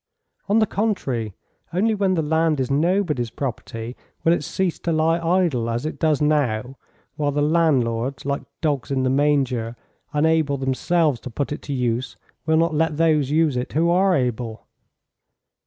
[0.49, 1.35] "On the contrary,
[1.71, 5.99] only when the land is nobody's property will it cease to lie idle, as it
[5.99, 6.75] does now,
[7.17, 9.75] while the landlords, like dogs in the manger,
[10.11, 12.17] unable themselves to put it to use,
[12.47, 14.65] will not let those use it who are able."